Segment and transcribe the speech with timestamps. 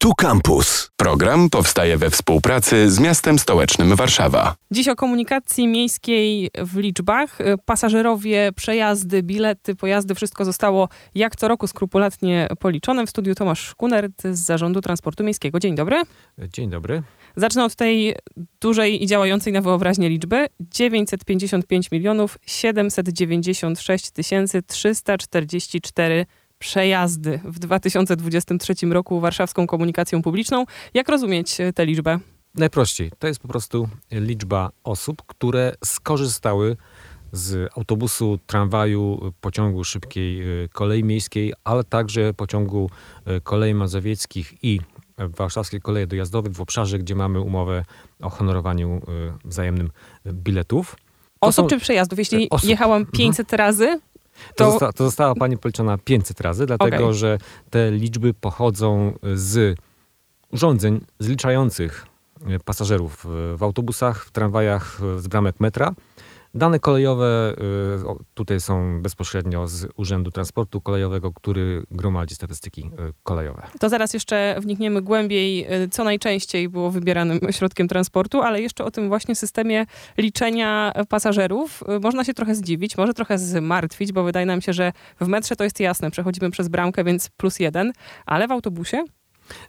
[0.00, 0.90] Tu Campus.
[0.96, 4.54] Program powstaje we współpracy z miastem stołecznym Warszawa.
[4.70, 7.38] Dziś o komunikacji miejskiej w liczbach.
[7.64, 13.06] Pasażerowie, przejazdy, bilety, pojazdy, wszystko zostało jak co roku skrupulatnie policzone.
[13.06, 15.60] W studiu Tomasz Kunert z Zarządu Transportu Miejskiego.
[15.60, 16.02] Dzień dobry.
[16.38, 17.02] Dzień dobry.
[17.36, 18.16] Zacznę od tej
[18.60, 20.46] dużej i działającej na wyobraźnię liczby.
[20.60, 26.26] 955 milionów 796 tysięcy 344
[26.58, 30.64] przejazdy w 2023 roku warszawską komunikacją publiczną.
[30.94, 32.18] Jak rozumieć tę liczbę?
[32.54, 33.10] Najprościej.
[33.18, 36.76] To jest po prostu liczba osób, które skorzystały
[37.32, 42.90] z autobusu, tramwaju, pociągu szybkiej y, kolei miejskiej, ale także pociągu
[43.28, 44.80] y, kolei mazowieckich i
[45.18, 47.84] warszawskiej kolei dojazdowych w obszarze, gdzie mamy umowę
[48.22, 49.00] o honorowaniu
[49.44, 49.90] wzajemnym
[50.26, 50.96] biletów.
[51.40, 51.68] To osób są...
[51.68, 52.18] czy przejazdów?
[52.18, 52.68] Jeśli osób.
[52.68, 53.58] jechałam 500 mhm.
[53.58, 54.00] razy,
[54.56, 57.14] to, zosta to została pani policzona 500 razy, dlatego okay.
[57.14, 57.38] że
[57.70, 59.78] te liczby pochodzą z
[60.52, 62.06] urządzeń zliczających
[62.64, 65.94] pasażerów w autobusach, w tramwajach, z bramek metra
[66.54, 67.54] Dane kolejowe
[68.12, 73.62] y, tutaj są bezpośrednio z Urzędu Transportu Kolejowego, który gromadzi statystyki y, kolejowe.
[73.80, 78.90] To zaraz jeszcze wnikniemy głębiej, y, co najczęściej było wybieranym środkiem transportu, ale jeszcze o
[78.90, 79.86] tym właśnie systemie
[80.18, 81.84] liczenia pasażerów.
[82.02, 85.64] Można się trochę zdziwić, może trochę zmartwić, bo wydaje nam się, że w metrze to
[85.64, 87.92] jest jasne, przechodzimy przez bramkę, więc plus jeden,
[88.26, 89.04] ale w autobusie?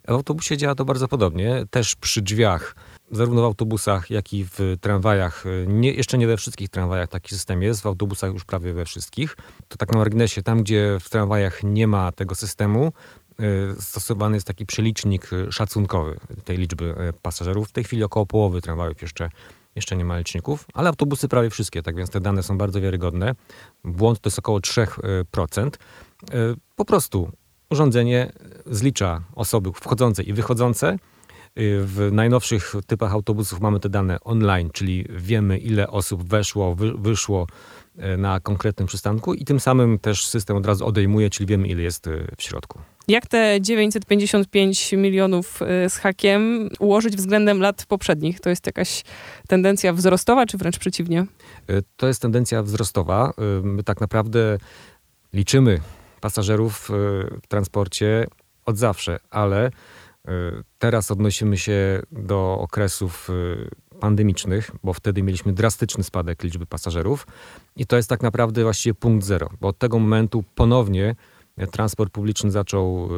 [0.07, 1.65] W autobusie działa to bardzo podobnie.
[1.69, 2.75] Też przy drzwiach
[3.11, 5.43] zarówno w autobusach, jak i w tramwajach.
[5.67, 9.37] Nie, jeszcze nie we wszystkich tramwajach taki system jest, w autobusach już prawie we wszystkich.
[9.67, 12.91] To tak na marginesie, tam gdzie w tramwajach nie ma tego systemu,
[13.39, 17.69] y, stosowany jest taki przelicznik szacunkowy tej liczby y, pasażerów.
[17.69, 19.29] W tej chwili około połowy tramwajów jeszcze,
[19.75, 23.35] jeszcze nie ma liczników, ale autobusy prawie wszystkie, tak więc te dane są bardzo wiarygodne.
[23.83, 25.79] Błąd to jest około 3%.
[26.33, 27.31] Y, po prostu
[27.69, 28.31] urządzenie
[28.65, 30.97] zlicza osoby wchodzące i wychodzące,
[31.57, 36.93] Y, w najnowszych typach autobusów mamy te dane online, czyli wiemy ile osób weszło, wy,
[36.97, 37.47] wyszło
[38.13, 41.83] y, na konkretnym przystanku i tym samym też system od razu odejmuje, czyli wiemy ile
[41.83, 42.79] jest y, w środku.
[43.07, 45.59] Jak te 955 milionów
[45.89, 48.39] z hakiem ułożyć względem lat poprzednich?
[48.39, 49.03] To jest jakaś
[49.47, 51.25] tendencja wzrostowa, czy wręcz przeciwnie?
[51.95, 53.33] To jest tendencja wzrostowa.
[53.63, 54.57] My tak naprawdę
[55.33, 55.79] liczymy
[56.19, 58.27] pasażerów w transporcie
[58.65, 59.71] od zawsze, ale
[60.29, 67.27] Y, teraz odnosimy się do okresów y, pandemicznych, bo wtedy mieliśmy drastyczny spadek liczby pasażerów
[67.75, 71.15] i to jest tak naprawdę właściwie punkt zero, bo od tego momentu ponownie
[71.71, 73.09] transport publiczny zaczął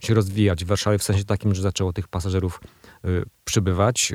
[0.00, 2.60] y, się rozwijać w Warszawie w sensie takim, że zaczęło tych pasażerów
[3.44, 4.12] przybywać,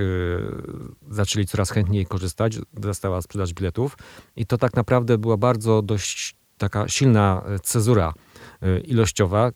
[1.10, 3.98] zaczęli coraz chętniej korzystać, została sprzedaż biletów
[4.36, 8.14] i to tak naprawdę była bardzo dość taka silna cezura
[8.84, 9.52] ilościowa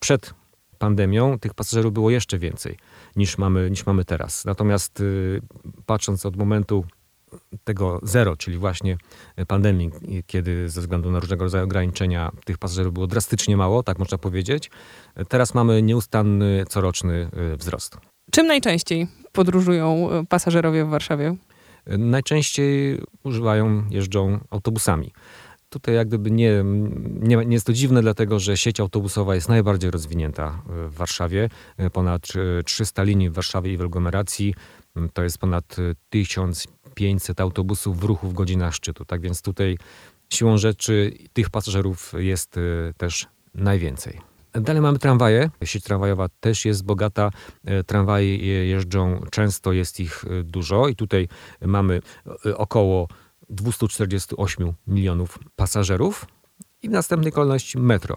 [0.00, 0.34] przed
[0.78, 2.76] pandemią tych pasażerów było jeszcze więcej
[3.16, 4.44] niż mamy, niż mamy teraz.
[4.44, 5.40] Natomiast y,
[5.86, 6.84] patrząc od momentu
[7.64, 8.96] tego zero, czyli właśnie
[9.48, 9.90] pandemii,
[10.26, 14.70] kiedy ze względu na różnego rodzaju ograniczenia tych pasażerów było drastycznie mało, tak można powiedzieć,
[15.28, 17.96] teraz mamy nieustanny, coroczny wzrost.
[18.30, 21.36] Czym najczęściej podróżują pasażerowie w Warszawie?
[21.86, 25.12] Najczęściej używają, jeżdżą autobusami.
[25.76, 26.64] Tutaj jak gdyby nie,
[27.20, 31.48] nie, nie jest to dziwne, dlatego że sieć autobusowa jest najbardziej rozwinięta w Warszawie.
[31.92, 32.26] Ponad
[32.64, 34.54] 300 linii w Warszawie i w aglomeracji.
[35.12, 35.76] To jest ponad
[36.10, 39.04] 1500 autobusów w ruchu w godzinach szczytu.
[39.04, 39.78] Tak więc tutaj
[40.30, 42.60] siłą rzeczy tych pasażerów jest e,
[42.96, 44.20] też najwięcej.
[44.52, 45.50] Dalej mamy tramwaje.
[45.64, 47.30] Sieć tramwajowa też jest bogata.
[47.64, 51.28] E, tramwaje jeżdżą często, jest ich e, dużo i tutaj
[51.60, 52.00] mamy
[52.56, 53.08] około
[53.50, 56.26] 248 milionów pasażerów.
[56.82, 58.16] I w następnej kolejności metro.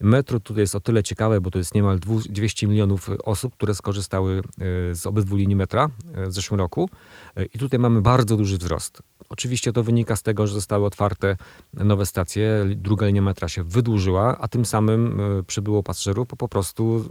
[0.00, 1.98] Metro tutaj jest o tyle ciekawe, bo to jest niemal
[2.28, 6.90] 200 milionów osób, które skorzystały e, z obydwu linii metra e, w zeszłym roku.
[7.36, 9.02] E, I tutaj mamy bardzo duży wzrost.
[9.28, 11.36] Oczywiście to wynika z tego, że zostały otwarte
[11.74, 17.04] nowe stacje, druga linia metra się wydłużyła, a tym samym przybyło pasażerów, bo po prostu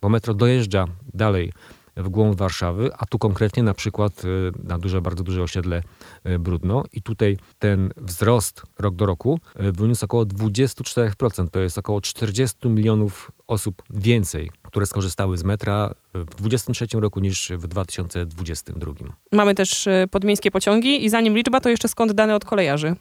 [0.00, 0.84] bo metro dojeżdża
[1.14, 1.52] dalej
[1.96, 5.82] w głąb Warszawy, a tu konkretnie na przykład y, na duże, bardzo duże osiedle
[6.26, 6.84] y, Brudno.
[6.92, 11.48] I tutaj ten wzrost rok do roku y, wyniósł około 24%.
[11.50, 17.52] To jest około 40 milionów osób więcej, które skorzystały z metra w 2023 roku niż
[17.56, 18.92] w 2022.
[19.32, 22.96] Mamy też podmiejskie pociągi i zanim liczba, to jeszcze skąd dane od kolejarzy?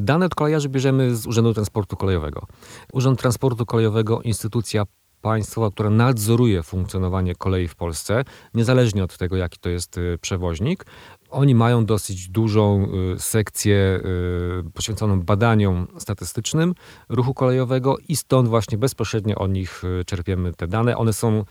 [0.00, 2.46] Dane od kolejarzy bierzemy z Urzędu Transportu Kolejowego.
[2.92, 4.84] Urząd Transportu Kolejowego, instytucja
[5.24, 8.24] państwowa, która nadzoruje funkcjonowanie kolei w Polsce,
[8.54, 10.84] niezależnie od tego, jaki to jest przewoźnik.
[11.30, 14.00] Oni mają dosyć dużą y, sekcję
[14.66, 16.74] y, poświęconą badaniom statystycznym
[17.08, 20.96] ruchu kolejowego i stąd właśnie bezpośrednio od nich y, czerpiemy te dane.
[20.96, 21.44] One są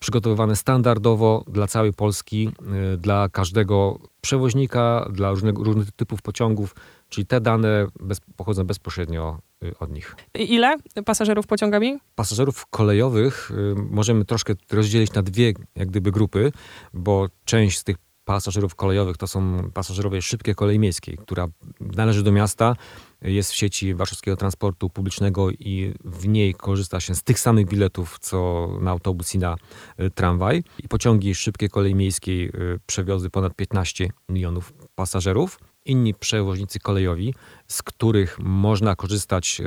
[0.00, 2.50] przygotowywane standardowo dla całej Polski,
[2.98, 6.74] dla każdego przewoźnika, dla różnego, różnych typów pociągów,
[7.12, 9.38] czyli te dane bez, pochodzą bezpośrednio
[9.78, 10.16] od nich.
[10.34, 11.98] Ile pasażerów pociągami?
[12.14, 16.52] Pasażerów kolejowych możemy troszkę rozdzielić na dwie jak gdyby grupy,
[16.92, 21.48] bo część z tych pasażerów kolejowych to są pasażerowie szybkiej kolei miejskiej, która
[21.80, 22.76] należy do miasta,
[23.22, 28.18] jest w sieci warszawskiego transportu publicznego i w niej korzysta się z tych samych biletów,
[28.18, 29.56] co na autobus i na
[30.00, 30.64] y, tramwaj.
[30.78, 35.58] I pociągi szybkiej kolei miejskiej y, przewiozły ponad 15 milionów pasażerów.
[35.84, 37.34] Inni przewoźnicy kolejowi,
[37.66, 39.64] z których można korzystać y,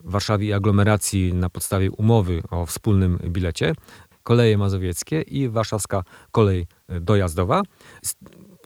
[0.00, 3.74] w Warszawie i aglomeracji na podstawie umowy o wspólnym bilecie,
[4.22, 6.66] Koleje Mazowieckie i Warszawska Kolej
[7.00, 7.62] Dojazdowa.
[8.02, 8.14] Z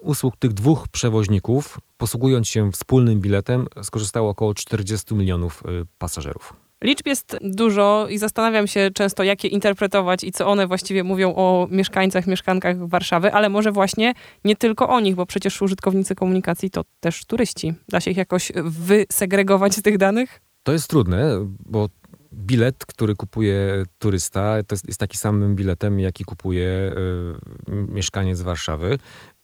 [0.00, 6.54] usług tych dwóch przewoźników, posługując się wspólnym biletem, skorzystało około 40 milionów y, pasażerów.
[6.82, 11.34] Liczb jest dużo i zastanawiam się często, jak je interpretować i co one właściwie mówią
[11.34, 14.14] o mieszkańcach, mieszkankach Warszawy, ale może właśnie
[14.44, 17.74] nie tylko o nich, bo przecież użytkownicy komunikacji to też turyści.
[17.88, 20.40] Da się ich jakoś wysegregować z tych danych?
[20.62, 21.88] To jest trudne, bo
[22.32, 28.98] bilet, który kupuje turysta, to jest, jest taki samym biletem, jaki kupuje y, mieszkaniec Warszawy.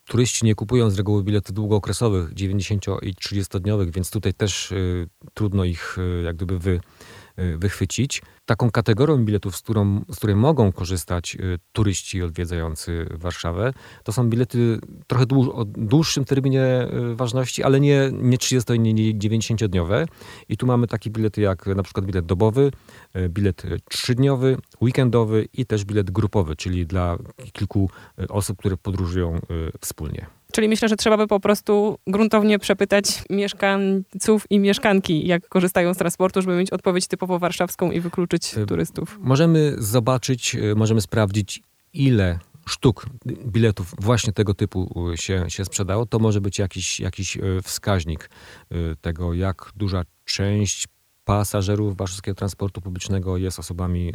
[0.04, 5.64] Turyści nie kupują z reguły biletów długookresowych, 90 i 30-dniowych, więc tutaj też y, trudno
[5.64, 6.80] ich y, jak gdyby wy,
[7.58, 8.22] wychwycić.
[8.46, 13.72] Taką kategorią biletów, z, którą, z której mogą korzystać y, turyści odwiedzający Warszawę,
[14.04, 19.14] to są bilety trochę dłuż, o dłuższym terminie y, ważności, ale nie, nie 30, nie
[19.14, 20.06] 90-dniowe.
[20.48, 22.70] I tu mamy takie bilety jak na przykład bilet dobowy,
[23.16, 27.18] y, bilet trzydniowy, weekendowy i też bilet grupowy, czyli dla
[27.52, 27.90] kilku
[28.28, 29.40] osób, które podróżują
[29.80, 30.37] wspólnie.
[30.52, 35.96] Czyli myślę, że trzeba by po prostu gruntownie przepytać mieszkańców i mieszkanki, jak korzystają z
[35.96, 39.18] transportu, żeby mieć odpowiedź typowo warszawską i wykluczyć y, turystów.
[39.20, 41.62] Możemy zobaczyć, y, możemy sprawdzić,
[41.92, 46.06] ile sztuk biletów właśnie tego typu y, się, się sprzedało.
[46.06, 48.30] To może być jakiś, jakiś wskaźnik
[49.00, 50.88] tego, jak duża część
[51.24, 54.12] pasażerów warszawskiego transportu publicznego jest osobami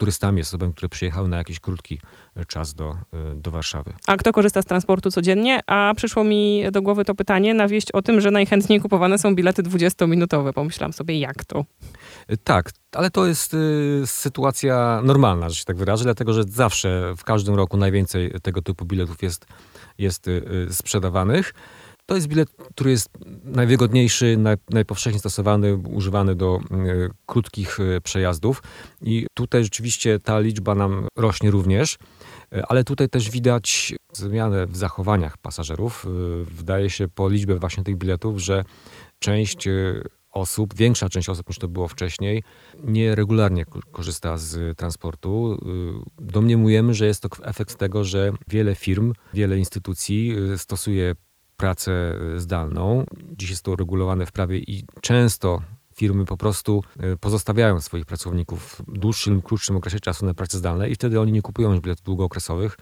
[0.00, 2.00] turystami, osobami, które przyjechały na jakiś krótki
[2.36, 2.96] e, czas do, e,
[3.34, 3.92] do Warszawy.
[4.06, 5.60] A kto korzysta z transportu codziennie?
[5.66, 9.34] A przyszło mi do głowy to pytanie na wieść o tym, że najchętniej kupowane są
[9.34, 10.52] bilety 20-minutowe.
[10.52, 11.64] Pomyślałam sobie, jak to?
[12.28, 17.14] E, tak, ale to jest y, sytuacja normalna, że się tak wyrażę, dlatego że zawsze
[17.16, 19.46] w każdym roku najwięcej tego typu biletów jest,
[19.98, 21.54] jest y, sprzedawanych.
[22.10, 23.08] To jest bilet, który jest
[23.44, 28.62] najwygodniejszy, naj, najpowszechniej stosowany, używany do y, krótkich y, przejazdów.
[29.02, 31.98] I tutaj rzeczywiście ta liczba nam rośnie również,
[32.54, 36.06] y, ale tutaj też widać zmianę w zachowaniach pasażerów.
[36.44, 38.64] Wydaje się po liczbie właśnie tych biletów, że
[39.18, 39.68] część
[40.30, 42.42] osób, większa część osób niż to było wcześniej,
[42.84, 45.58] nieregularnie korzysta z transportu.
[46.18, 51.14] Domniemujemy, że jest to efekt tego, że wiele firm, wiele instytucji stosuje
[51.60, 53.04] pracę e, zdalną.
[53.36, 55.62] Dziś jest to uregulowane w prawie i często
[55.94, 60.84] firmy po prostu e, pozostawiają swoich pracowników w dłuższym krótszym okresie czasu na pracę zdalną
[60.84, 62.76] i wtedy oni nie kupują biletów długookresowych,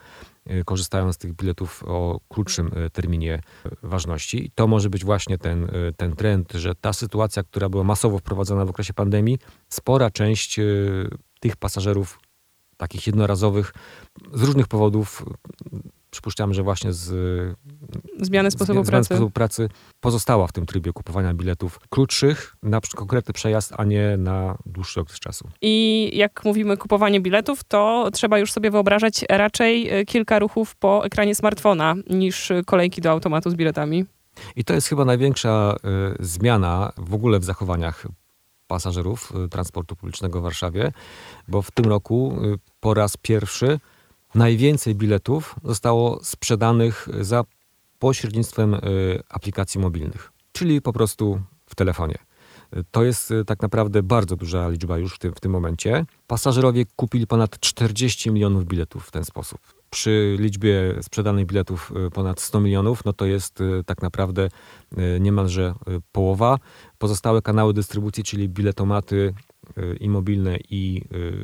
[0.47, 3.43] e, korzystają z tych biletów o krótszym terminie
[3.83, 4.47] ważności.
[4.47, 8.65] I to może być właśnie ten, ten trend, że ta sytuacja, która była masowo wprowadzona
[8.65, 9.39] w okresie pandemii,
[9.69, 10.61] spora część
[11.41, 12.21] tych pasażerów
[12.77, 13.75] takich jednorazowych
[14.33, 15.25] z różnych powodów
[16.19, 17.09] przypuszczam, że właśnie z
[18.21, 19.05] zmiany sposobu, pracy.
[19.05, 19.69] sposobu pracy
[20.01, 25.19] pozostała w tym trybie kupowania biletów krótszych na konkretny przejazd, a nie na dłuższy okres
[25.19, 25.49] czasu.
[25.63, 31.05] I jak mówimy kupowanie biletów, to trzeba już sobie wyobrażać raczej e, kilka ruchów po
[31.07, 34.05] ekranie smartfona niż kolejki do automatu z biletami.
[34.57, 35.77] I to jest chyba największa
[36.21, 38.07] y, zmiana w ogóle w zachowaniach
[38.67, 40.93] pasażerów y, transportu publicznego w Warszawie,
[41.49, 43.81] bo w tym roku y, po raz pierwszy
[44.35, 47.45] najwięcej biletów zostało sprzedanych za
[47.99, 48.79] pośrednictwem y,
[49.29, 52.19] aplikacji mobilnych, czyli po prostu w telefonie.
[52.91, 56.07] To jest y, tak naprawdę bardzo duża liczba już w tym, w tym momencie.
[56.27, 59.61] Pasażerowie kupili ponad 40 milionów biletów w ten sposób.
[59.91, 64.49] Przy liczbie sprzedanych biletów y, ponad 100 milionów, no to jest tak naprawdę
[65.21, 65.75] niemalże
[66.13, 66.59] połowa.
[66.99, 69.35] Pozostałe kanały dystrybucji, czyli biletomaty
[70.01, 71.03] i mobilne, i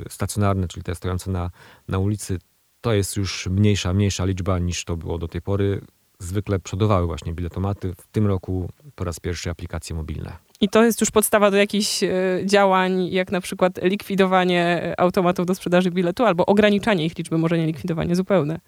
[0.09, 1.51] stacjonarne, czyli te stojące na,
[1.89, 2.39] na ulicy,
[2.85, 5.81] to jest już mniejsza, mniejsza liczba niż to było do tej pory.
[6.19, 7.95] Zwykle przodowały właśnie biletomaty.
[7.99, 10.33] W tym roku po raz pierwszy aplikacje mobilne.
[10.61, 12.11] I to jest już podstawa do jakichś e,
[12.45, 17.67] działań, jak na przykład likwidowanie automatów do sprzedaży biletu albo ograniczanie ich liczby, może nie
[17.67, 18.61] likwidowanie zupełne.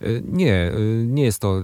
[0.00, 0.72] E, nie, e,
[1.06, 1.62] nie jest to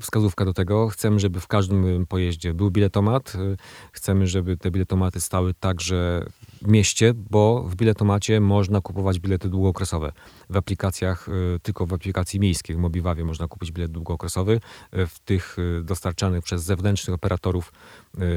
[0.00, 0.88] wskazówka do tego.
[0.88, 3.34] Chcemy, żeby w każdym pojeździe był biletomat.
[3.34, 3.56] E,
[3.92, 6.26] chcemy, żeby te biletomaty stały także
[6.62, 10.12] mieście, bo w biletomacie można kupować bilety długookresowe.
[10.50, 11.26] W aplikacjach,
[11.62, 14.60] tylko w aplikacji miejskiej, w Mobiwawie można kupić bilet długookresowy.
[14.92, 17.72] W tych dostarczanych przez zewnętrznych operatorów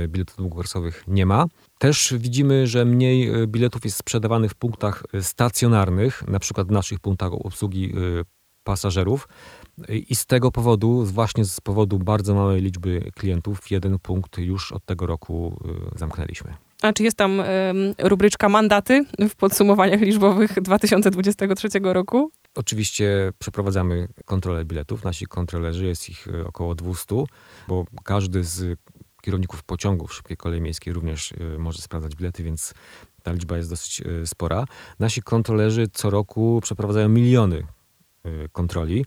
[0.08, 1.46] biletów długookresowych nie ma.
[1.80, 7.34] Też widzimy, że mniej biletów jest sprzedawanych w punktach stacjonarnych, na przykład w naszych punktach
[7.34, 7.94] obsługi
[8.64, 9.28] pasażerów.
[9.90, 14.86] I z tego powodu, właśnie z powodu bardzo małej liczby klientów, jeden punkt już od
[14.86, 15.60] tego roku
[15.96, 16.54] y, zamknęliśmy.
[16.82, 17.42] A czy jest tam
[17.98, 22.32] rubryczka mandaty w podsumowaniach liczbowych 2023 roku?
[22.56, 25.04] Oczywiście przeprowadzamy kontrolę biletów.
[25.04, 27.24] Nasi kontrolerzy, jest ich y, około 200,
[27.68, 28.80] bo każdy z
[29.22, 32.74] kierowników pociągów szybkiej kolei miejskiej również y, może sprawdzać bilety, więc
[33.24, 34.66] ta liczba jest dosyć spora.
[35.00, 37.64] Nasi kontrolerzy co roku przeprowadzają miliony
[38.52, 39.06] kontroli.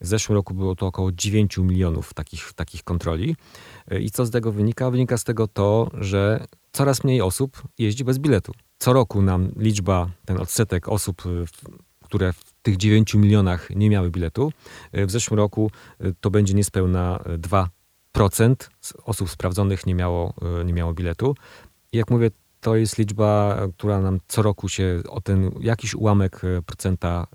[0.00, 3.36] W zeszłym roku było to około 9 milionów takich, takich kontroli.
[3.92, 4.90] Y, I co z tego wynika?
[4.90, 8.52] Wynika z tego to, że coraz mniej osób jeździ bez biletu.
[8.78, 11.44] Co roku nam liczba, ten odsetek osób, y,
[12.04, 14.52] które w tych 9 milionach nie miały biletu,
[14.92, 15.70] w zeszłym roku
[16.20, 18.54] to będzie niespełna 2%
[19.04, 21.34] osób sprawdzonych nie miało, nie miało biletu.
[21.92, 22.30] I jak mówię,
[22.64, 27.26] to jest liczba, która nam co roku się o ten jakiś ułamek procenta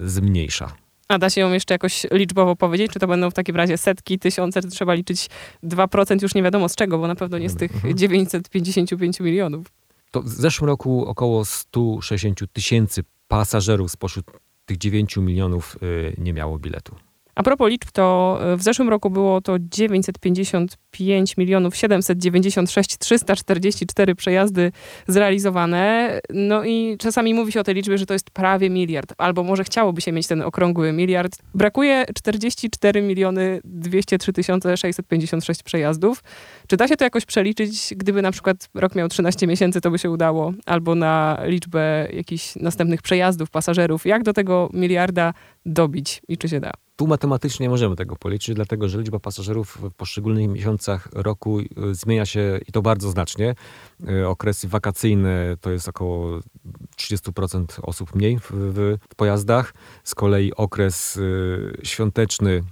[0.00, 0.72] zmniejsza.
[1.08, 2.92] A da się ją jeszcze jakoś liczbowo powiedzieć?
[2.92, 5.30] Czy to będą w takim razie setki, tysiące, czy trzeba liczyć
[5.64, 9.26] 2% już nie wiadomo z czego, bo na pewno nie z tych 955 mhm.
[9.26, 9.66] milionów.
[10.10, 14.26] To w zeszłym roku około 160 tysięcy pasażerów spośród
[14.66, 16.96] tych 9 milionów y, nie miało biletu.
[17.36, 24.72] A propos liczb, to e, w zeszłym roku było to 955 milionów 796 344 przejazdy
[25.06, 26.10] zrealizowane.
[26.30, 29.64] No i czasami mówi się o tej liczbie, że to jest prawie miliard, albo może
[29.64, 31.38] chciałoby się mieć ten okrągły miliard.
[31.54, 34.32] Brakuje 44 miliony 203
[34.76, 36.22] 656 przejazdów.
[36.66, 39.98] Czy da się to jakoś przeliczyć, gdyby na przykład rok miał 13 miesięcy, to by
[39.98, 44.06] się udało, albo na liczbę jakichś następnych przejazdów, pasażerów?
[44.06, 45.34] Jak do tego miliarda
[45.66, 46.85] dobić i czy się da?
[46.96, 52.26] Tu matematycznie możemy tego policzyć, dlatego że liczba pasażerów w poszczególnych miesiącach roku y, zmienia
[52.26, 53.54] się i to bardzo znacznie.
[54.10, 56.40] Y, okresy wakacyjne to jest około
[56.96, 58.50] 30% osób mniej w,
[59.10, 59.74] w pojazdach.
[60.04, 62.62] Z kolei okres y, świąteczny,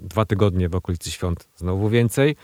[0.00, 2.36] dwa tygodnie w okolicy świąt znowu więcej.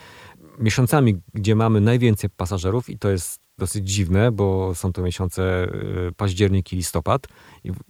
[0.59, 5.65] Miesiącami, gdzie mamy najwięcej pasażerów i to jest dosyć dziwne, bo są to miesiące
[6.09, 7.27] y, październik i listopad.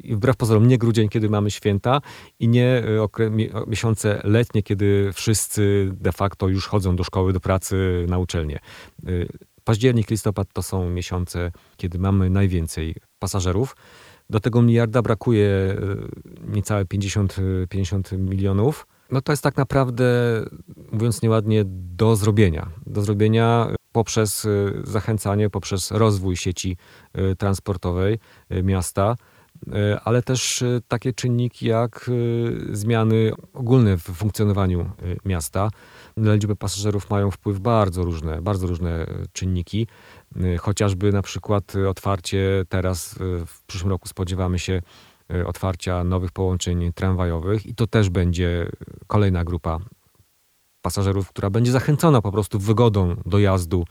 [0.05, 2.01] I wbrew pozorom nie grudzień, kiedy mamy święta
[2.39, 2.83] i nie
[3.19, 3.31] y,
[3.67, 8.59] miesiące letnie, kiedy wszyscy de facto już chodzą do szkoły, do pracy, na uczelnię.
[9.09, 9.29] Y,
[9.65, 13.77] październik, listopad to są miesiące, kiedy mamy najwięcej pasażerów.
[14.31, 15.77] Do tego miliarda brakuje
[16.49, 17.37] niecałe 50,
[17.69, 18.87] 50 milionów.
[19.11, 20.05] No to jest tak naprawdę,
[20.93, 22.71] mówiąc nieładnie, do zrobienia.
[22.87, 26.77] Do zrobienia poprzez y, zachęcanie, poprzez rozwój sieci
[27.19, 28.19] y, transportowej
[28.53, 29.17] y, miasta,
[30.05, 32.11] ale też takie czynniki jak
[32.73, 34.91] zmiany ogólne w funkcjonowaniu
[35.25, 35.71] miasta.
[36.17, 39.87] Na liczbę pasażerów mają wpływ bardzo różne, bardzo różne czynniki.
[40.61, 43.15] Chociażby na przykład otwarcie teraz,
[43.47, 44.83] w przyszłym roku spodziewamy się
[45.47, 48.71] otwarcia nowych połączeń tramwajowych i to też będzie
[49.07, 49.79] kolejna grupa
[50.89, 53.85] pasażerów, która będzie zachęcona po prostu wygodą dojazdu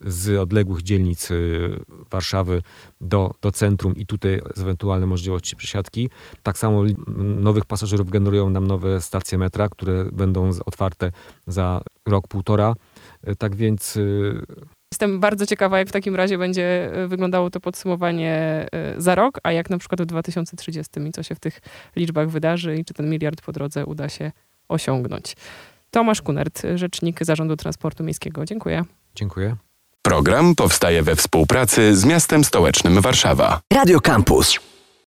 [0.00, 2.62] z odległych dzielnic y, Warszawy
[3.00, 6.10] do, do centrum i tutaj z ewentualne możliwości przesiadki.
[6.42, 6.82] Tak samo
[7.16, 11.12] nowych pasażerów generują nam nowe stacje metra, które będą otwarte
[11.46, 12.74] za rok, półtora.
[13.28, 14.46] Y, tak więc y,
[14.92, 19.70] Jestem bardzo ciekawa, jak w takim razie będzie wyglądało to podsumowanie za rok, a jak
[19.70, 21.60] na przykład w 2030 i co się w tych
[21.96, 24.32] liczbach wydarzy i czy ten miliard po drodze uda się
[24.68, 25.36] osiągnąć.
[25.94, 28.44] Tomasz Kunert, rzecznik Zarządu Transportu Miejskiego.
[28.44, 28.84] Dziękuję.
[29.14, 29.56] Dziękuję.
[30.02, 33.60] Program powstaje we współpracy z miastem stołecznym Warszawa.
[33.74, 34.71] Radio Campus.